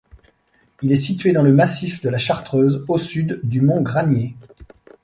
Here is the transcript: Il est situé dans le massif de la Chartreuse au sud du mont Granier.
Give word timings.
Il 0.81 0.91
est 0.91 0.95
situé 0.95 1.31
dans 1.31 1.43
le 1.43 1.53
massif 1.53 2.01
de 2.01 2.09
la 2.09 2.17
Chartreuse 2.17 2.83
au 2.87 2.97
sud 2.97 3.39
du 3.43 3.61
mont 3.61 3.81
Granier. 3.83 4.35